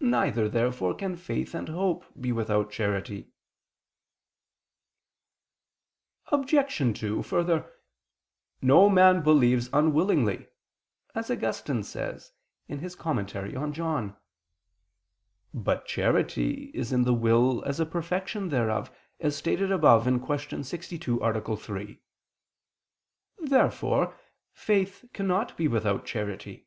[0.00, 3.28] Neither therefore can faith and hope be without charity.
[6.28, 6.98] Obj.
[6.98, 7.70] 2: Further,
[8.62, 10.46] "no man believes unwillingly"
[11.14, 12.32] as Augustine says
[12.66, 12.80] (Tract.
[12.82, 14.16] xxvi in Joan.).
[15.52, 18.90] But charity is in the will as a perfection thereof,
[19.20, 20.62] as stated above (Q.
[20.64, 21.56] 62, A.
[21.58, 22.00] 3).
[23.38, 24.16] Therefore
[24.54, 26.66] faith cannot be without charity.